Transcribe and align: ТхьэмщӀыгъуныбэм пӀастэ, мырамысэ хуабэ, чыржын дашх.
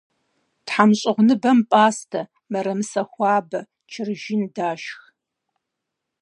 ТхьэмщӀыгъуныбэм 0.65 1.59
пӀастэ, 1.69 2.21
мырамысэ 2.51 3.03
хуабэ, 3.11 3.59
чыржын 3.91 4.43
дашх. 4.55 4.99